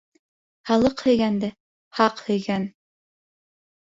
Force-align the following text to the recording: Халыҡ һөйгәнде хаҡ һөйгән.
Халыҡ 0.69 1.01
һөйгәнде 1.07 1.49
хаҡ 1.99 2.23
һөйгән. 2.29 2.65